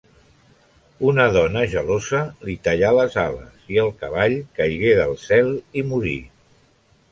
[1.09, 6.19] Una dona gelosa li tallà les ales i el cavall caigué del cel i morí.